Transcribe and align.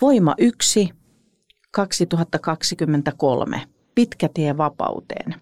Voima 0.00 0.34
1, 0.38 0.90
2023. 1.70 3.62
Pitkä 3.94 4.28
tie 4.34 4.56
vapauteen. 4.56 5.34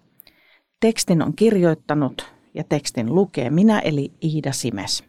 Tekstin 0.79 1.21
on 1.21 1.35
kirjoittanut 1.35 2.33
ja 2.53 2.63
tekstin 2.63 3.15
lukee 3.15 3.49
minä 3.49 3.79
eli 3.79 4.11
Iida 4.23 4.51
Simes. 4.51 5.03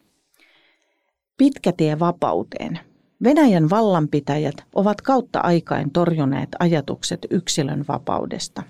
Pitkä 1.37 1.73
tie 1.73 1.99
vapauteen. 1.99 2.79
Venäjän 3.23 3.71
vallanpitäjät 3.71 4.65
ovat 4.75 5.01
kautta 5.01 5.41
aikain 5.41 5.91
torjuneet 5.91 6.48
ajatukset 6.59 7.27
yksilön 7.31 7.85
vapaudesta. 7.89 8.62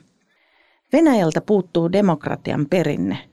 Venäjältä 0.92 1.40
puuttuu 1.40 1.92
demokratian 1.92 2.66
perinne. 2.70 3.29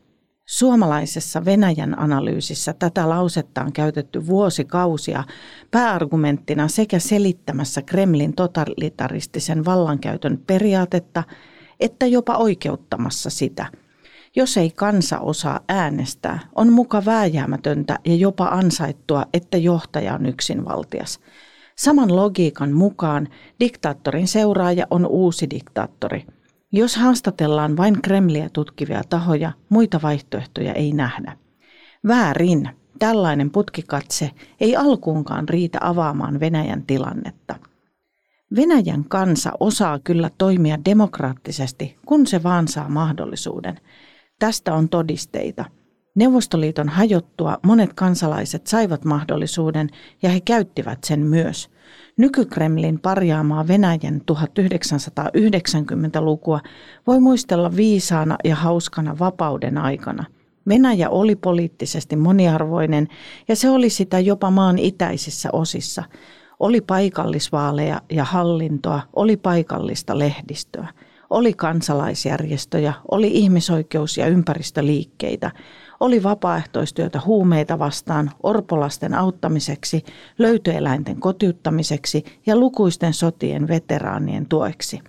Suomalaisessa 0.48 1.44
Venäjän 1.44 1.98
analyysissä 1.98 2.72
tätä 2.72 3.08
lausetta 3.08 3.62
on 3.62 3.72
käytetty 3.72 4.26
vuosikausia 4.26 5.24
pääargumenttina 5.70 6.68
sekä 6.68 6.98
selittämässä 6.98 7.82
Kremlin 7.82 8.34
totalitaristisen 8.34 9.64
vallankäytön 9.64 10.38
periaatetta 10.46 11.24
että 11.80 12.06
jopa 12.06 12.36
oikeuttamassa 12.36 13.30
sitä– 13.30 13.66
jos 14.36 14.56
ei 14.56 14.70
kansa 14.70 15.18
osaa 15.18 15.60
äänestää, 15.68 16.38
on 16.54 16.72
muka 16.72 17.04
vääjäämätöntä 17.04 17.98
ja 18.04 18.14
jopa 18.14 18.44
ansaittua, 18.44 19.26
että 19.32 19.56
johtaja 19.56 20.14
on 20.14 20.26
yksinvaltias. 20.26 21.20
Saman 21.76 22.16
logiikan 22.16 22.72
mukaan 22.72 23.28
diktaattorin 23.60 24.28
seuraaja 24.28 24.86
on 24.90 25.06
uusi 25.06 25.50
diktaattori. 25.50 26.26
Jos 26.72 26.96
haastatellaan 26.96 27.76
vain 27.76 28.02
Kremliä 28.02 28.48
tutkivia 28.52 29.02
tahoja, 29.08 29.52
muita 29.68 30.00
vaihtoehtoja 30.02 30.72
ei 30.72 30.92
nähdä. 30.92 31.36
Väärin. 32.06 32.70
Tällainen 32.98 33.50
putkikatse 33.50 34.30
ei 34.60 34.76
alkuunkaan 34.76 35.48
riitä 35.48 35.78
avaamaan 35.80 36.40
Venäjän 36.40 36.82
tilannetta. 36.86 37.54
Venäjän 38.56 39.04
kansa 39.04 39.52
osaa 39.60 39.98
kyllä 39.98 40.30
toimia 40.38 40.78
demokraattisesti, 40.84 41.96
kun 42.06 42.26
se 42.26 42.42
vaan 42.42 42.68
saa 42.68 42.88
mahdollisuuden– 42.88 43.80
Tästä 44.38 44.74
on 44.74 44.88
todisteita. 44.88 45.64
Neuvostoliiton 46.18 46.88
hajottua 46.88 47.58
monet 47.62 47.92
kansalaiset 47.92 48.66
saivat 48.66 49.04
mahdollisuuden 49.04 49.88
ja 50.22 50.30
he 50.30 50.40
käyttivät 50.40 51.04
sen 51.04 51.20
myös. 51.20 51.70
Nykykremlin 52.16 53.00
parjaamaa 53.00 53.68
Venäjän 53.68 54.20
1990-lukua 54.32 56.60
voi 57.06 57.20
muistella 57.20 57.76
viisaana 57.76 58.36
ja 58.44 58.56
hauskana 58.56 59.18
vapauden 59.18 59.78
aikana. 59.78 60.24
Venäjä 60.68 61.10
oli 61.10 61.36
poliittisesti 61.36 62.16
moniarvoinen 62.16 63.08
ja 63.48 63.56
se 63.56 63.70
oli 63.70 63.90
sitä 63.90 64.18
jopa 64.18 64.50
maan 64.50 64.78
itäisissä 64.78 65.48
osissa. 65.52 66.04
Oli 66.60 66.80
paikallisvaaleja 66.80 68.00
ja 68.10 68.24
hallintoa, 68.24 69.00
oli 69.16 69.36
paikallista 69.36 70.18
lehdistöä– 70.18 70.88
oli 71.30 71.52
kansalaisjärjestöjä, 71.52 72.92
oli 73.10 73.30
ihmisoikeus- 73.34 74.16
ja 74.18 74.26
ympäristöliikkeitä, 74.26 75.50
oli 76.00 76.22
vapaaehtoistyötä 76.22 77.20
huumeita 77.26 77.78
vastaan, 77.78 78.30
orpolasten 78.42 79.14
auttamiseksi, 79.14 80.04
löytöeläinten 80.38 81.20
kotiuttamiseksi 81.20 82.24
ja 82.46 82.56
lukuisten 82.56 83.14
sotien 83.14 83.68
veteraanien 83.68 84.46
tueksi. 84.46 85.00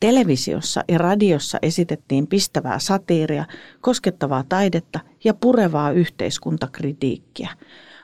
Televisiossa 0.00 0.84
ja 0.88 0.98
radiossa 0.98 1.58
esitettiin 1.62 2.26
pistävää 2.26 2.78
satiiria, 2.78 3.44
koskettavaa 3.80 4.44
taidetta 4.48 5.00
ja 5.24 5.34
purevaa 5.34 5.90
yhteiskuntakritiikkiä. 5.90 7.48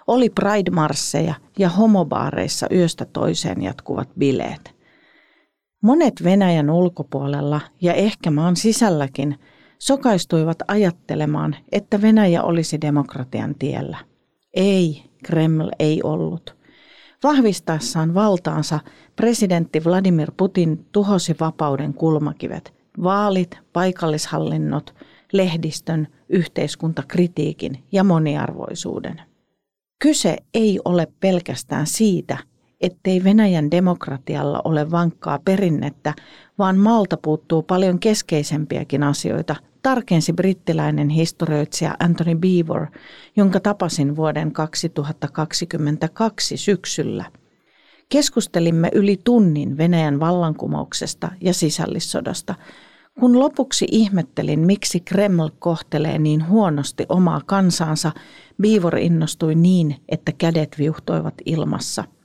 Oli 0.07 0.31
pride-marsseja 0.31 1.35
ja 1.59 1.69
homobaareissa 1.69 2.67
yöstä 2.73 3.05
toiseen 3.05 3.63
jatkuvat 3.63 4.09
bileet– 4.19 4.75
Monet 5.83 6.15
Venäjän 6.25 6.71
ulkopuolella 6.71 7.61
ja 7.81 7.95
ehkä 7.95 8.31
maan 8.31 8.57
sisälläkin 8.57 9.39
sokaistuivat 9.79 10.59
ajattelemaan, 10.69 11.57
että 11.73 12.03
Venäjä 12.03 12.43
olisi 12.43 12.81
demokratian 12.81 13.55
tiellä. 13.59 13.99
Ei, 14.55 15.03
Kreml 15.25 15.69
ei 15.79 16.03
ollut. 16.03 16.57
Vahvistaessaan 17.23 18.15
valtaansa 18.15 18.81
presidentti 19.17 19.85
Vladimir 19.85 20.33
Putin 20.37 20.87
tuhosi 20.93 21.37
vapauden 21.41 21.95
kulmakivet, 21.95 22.75
vaalit, 23.03 23.59
paikallishallinnot, 23.73 24.95
lehdistön, 25.33 26.09
yhteiskuntakritiikin 26.29 27.85
ja 27.93 28.05
moniarvoisuuden. 28.05 29.23
Kyse 30.03 30.37
ei 30.55 30.81
ole 30.85 31.09
pelkästään 31.21 31.87
siitä, 31.87 32.39
ettei 32.81 33.25
Venäjän 33.25 33.71
demokratialla 33.71 34.63
ole 34.65 34.91
vankkaa 34.91 35.39
perinnettä, 35.45 36.15
vaan 36.59 36.77
malta 36.77 37.17
puuttuu 37.17 37.63
paljon 37.63 37.99
keskeisempiäkin 37.99 39.03
asioita, 39.03 39.57
tarkensi 39.83 40.33
brittiläinen 40.33 41.09
historioitsija 41.09 41.95
Anthony 41.99 42.35
Beaver, 42.35 42.87
jonka 43.37 43.61
tapasin 43.61 44.17
vuoden 44.17 44.53
2022 44.53 46.57
syksyllä. 46.57 47.25
Keskustelimme 48.09 48.91
yli 48.95 49.21
tunnin 49.25 49.77
Venäjän 49.77 50.21
vallankumouksesta 50.21 51.31
ja 51.41 51.55
sisällissodasta, 51.55 52.55
kun 53.21 53.39
lopuksi 53.39 53.87
ihmettelin, 53.91 54.61
miksi 54.61 55.01
Kreml 55.01 55.49
kohtelee 55.59 56.19
niin 56.19 56.49
huonosti 56.49 57.07
omaa 57.09 57.41
kansaansa, 57.47 58.13
Beaver 58.63 58.97
innostui 58.97 59.55
niin, 59.55 59.97
että 60.09 60.33
kädet 60.33 60.77
viuhtoivat 60.79 61.35
ilmassa– 61.47 62.05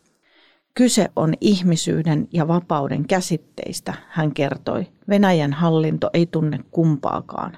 Kyse 0.78 1.10
on 1.16 1.34
ihmisyyden 1.42 2.28
ja 2.32 2.48
vapauden 2.48 3.08
käsitteistä, 3.08 3.94
hän 4.10 4.34
kertoi. 4.34 4.88
Venäjän 5.10 5.54
hallinto 5.54 6.10
ei 6.14 6.26
tunne 6.26 6.60
kumpaakaan. 6.72 7.58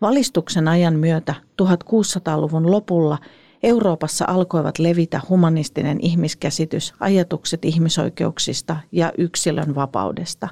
Valistuksen 0.00 0.68
ajan 0.68 0.94
myötä 0.94 1.34
1600-luvun 1.62 2.70
lopulla 2.70 3.18
Euroopassa 3.62 4.24
alkoivat 4.28 4.78
levitä 4.78 5.20
humanistinen 5.28 5.98
ihmiskäsitys, 6.00 6.94
ajatukset 7.00 7.64
ihmisoikeuksista 7.64 8.76
ja 8.92 9.12
yksilön 9.18 9.74
vapaudesta. 9.74 10.48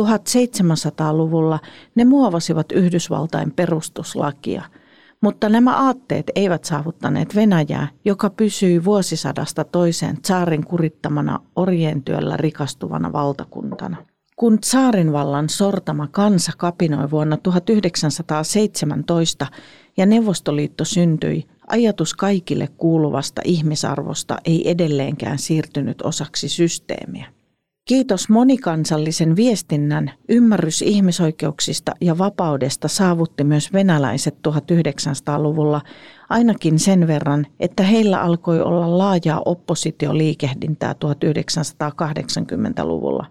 1700-luvulla 0.00 1.58
ne 1.94 2.04
muovasivat 2.04 2.72
Yhdysvaltain 2.72 3.52
perustuslakia– 3.52 4.62
mutta 5.20 5.48
nämä 5.48 5.76
aatteet 5.76 6.30
eivät 6.34 6.64
saavuttaneet 6.64 7.34
Venäjää, 7.34 7.88
joka 8.04 8.30
pysyi 8.30 8.84
vuosisadasta 8.84 9.64
toiseen 9.64 10.16
saarin 10.24 10.64
kurittamana 10.64 11.40
orjien 11.56 12.02
työllä 12.02 12.36
rikastuvana 12.36 13.12
valtakuntana. 13.12 13.96
Kun 14.36 14.58
vallan 15.12 15.48
sortama 15.48 16.06
kansa 16.06 16.52
kapinoi 16.58 17.10
vuonna 17.10 17.36
1917 17.36 19.46
ja 19.96 20.06
Neuvostoliitto 20.06 20.84
syntyi, 20.84 21.44
ajatus 21.66 22.14
kaikille 22.14 22.68
kuuluvasta 22.76 23.42
ihmisarvosta 23.44 24.36
ei 24.44 24.70
edelleenkään 24.70 25.38
siirtynyt 25.38 26.02
osaksi 26.02 26.48
systeemiä. 26.48 27.37
Kiitos 27.88 28.28
monikansallisen 28.28 29.36
viestinnän, 29.36 30.10
ymmärrys 30.28 30.82
ihmisoikeuksista 30.82 31.92
ja 32.00 32.18
vapaudesta 32.18 32.88
saavutti 32.88 33.44
myös 33.44 33.72
venäläiset 33.72 34.34
1900-luvulla 34.48 35.80
ainakin 36.28 36.78
sen 36.78 37.06
verran, 37.06 37.46
että 37.60 37.82
heillä 37.82 38.22
alkoi 38.22 38.60
olla 38.60 38.98
laajaa 38.98 39.42
oppositioliikehdintää 39.44 40.94
1980-luvulla. 41.04 43.26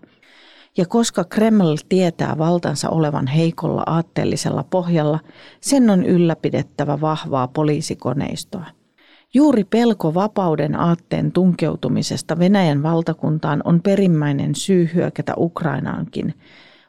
Ja 0.78 0.86
koska 0.86 1.24
Kreml 1.24 1.76
tietää 1.90 2.38
valtansa 2.38 2.90
olevan 2.90 3.28
heikolla 3.28 3.84
aatteellisella 3.86 4.64
pohjalla, 4.64 5.20
sen 5.62 5.90
on 5.90 6.06
ylläpidettävä 6.06 7.02
vahvaa 7.02 7.48
poliisikoneistoa. 7.48 8.77
Juuri 9.34 9.64
pelko 9.64 10.14
vapauden 10.14 10.76
aatteen 10.76 11.32
tunkeutumisesta 11.32 12.40
Venäjän 12.40 12.84
valtakuntaan 12.84 13.62
on 13.66 13.82
perimmäinen 13.82 14.56
syy 14.56 14.90
hyökätä 14.94 15.34
Ukrainaankin. 15.38 16.34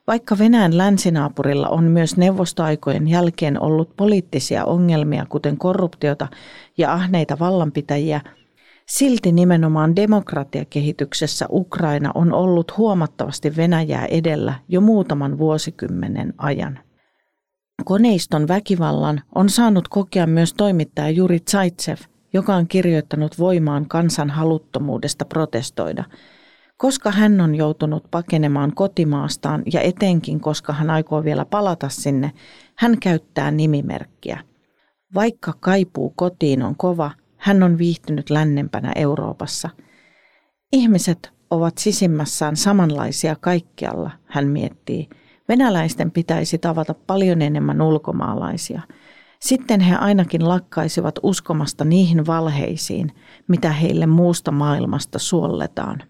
Vaikka 0.07 0.39
Venäjän 0.39 0.79
länsinaapurilla 0.79 1.69
on 1.69 1.85
myös 1.85 2.17
neuvostoaikojen 2.17 3.09
jälkeen 3.09 3.63
ollut 3.63 3.97
poliittisia 3.97 4.65
ongelmia, 4.65 5.27
kuten 5.29 5.59
korruptiota 5.59 6.29
ja 6.79 6.93
ahneita 6.93 7.39
vallanpitäjiä, 7.39 8.21
Silti 8.89 9.33
nimenomaan 9.33 9.97
demokratiakehityksessä 9.97 11.47
Ukraina 11.51 12.11
on 12.15 12.33
ollut 12.33 12.77
huomattavasti 12.77 13.57
Venäjää 13.57 14.07
edellä 14.07 14.55
jo 14.69 14.81
muutaman 14.81 15.39
vuosikymmenen 15.39 16.35
ajan. 16.39 16.79
Koneiston 17.85 18.49
väkivallan 18.49 19.23
on 19.35 19.49
saanut 19.49 19.89
kokea 19.89 20.27
myös 20.27 20.55
toimittaja 20.55 21.11
Juri 21.11 21.41
Tsaitsev, 21.41 21.97
joka 22.33 22.55
on 22.55 22.69
kirjoittanut 22.69 23.39
voimaan 23.39 23.89
kansan 23.89 24.31
haluttomuudesta 24.31 25.25
protestoida, 25.25 26.05
koska 26.77 27.11
hän 27.11 27.41
on 27.41 27.55
joutunut 27.55 28.05
pakenemaan 28.11 28.75
kotimaastaan 28.75 29.63
ja 29.73 29.81
etenkin 29.81 30.41
koska 30.41 30.73
hän 30.73 30.91
aikoo 30.91 31.25
vielä 31.25 31.45
palata 31.45 31.89
sinne, 31.89 32.33
hän 32.77 32.99
käyttää 33.01 33.51
nimimerkkiä. 33.51 34.41
Vaikka 35.15 35.53
kaipuu 35.61 36.13
kotiin 36.17 36.63
on 36.63 36.77
kova, 36.77 37.11
hän 37.37 37.63
on 37.63 37.79
viihtynyt 37.79 38.31
lännempänä 38.31 38.93
Euroopassa. 38.97 39.71
Ihmiset 40.73 41.33
ovat 41.51 41.79
sisimmässään 41.79 42.57
samanlaisia 42.57 43.37
kaikkialla, 43.41 44.11
hän 44.25 44.47
miettii. 44.47 45.09
Venäläisten 45.49 46.11
pitäisi 46.11 46.59
tavata 46.59 46.95
paljon 46.95 47.43
enemmän 47.43 47.83
ulkomaalaisia. 47.83 48.83
Sitten 49.41 49.81
he 49.81 49.95
ainakin 49.97 50.49
lakkaisivat 50.49 51.15
uskomasta 51.23 51.85
niihin 51.85 52.27
valheisiin, 52.27 53.13
mitä 53.49 53.73
heille 53.73 54.07
muusta 54.07 54.51
maailmasta 54.53 55.19
suolletaan. 55.19 56.03